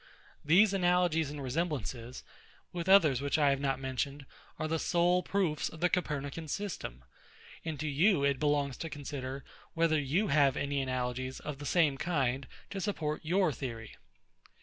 These 0.43 0.73
analogies 0.73 1.29
and 1.29 1.43
resemblances, 1.43 2.23
with 2.73 2.89
others 2.89 3.21
which 3.21 3.37
I 3.37 3.51
have 3.51 3.59
not 3.59 3.79
mentioned, 3.79 4.25
are 4.57 4.67
the 4.67 4.79
sole 4.79 5.21
proofs 5.21 5.69
of 5.69 5.79
the 5.79 5.89
COPERNICAN 5.91 6.47
system; 6.47 7.03
and 7.63 7.79
to 7.79 7.87
you 7.87 8.23
it 8.23 8.39
belongs 8.39 8.77
to 8.77 8.89
consider, 8.89 9.43
whether 9.75 9.99
you 9.99 10.29
have 10.29 10.57
any 10.57 10.81
analogies 10.81 11.39
of 11.39 11.59
the 11.59 11.67
same 11.67 11.99
kind 11.99 12.47
to 12.71 12.81
support 12.81 13.23
your 13.23 13.51
theory. 13.51 13.95